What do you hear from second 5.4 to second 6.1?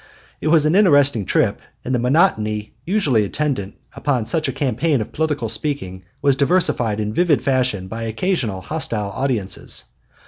speaking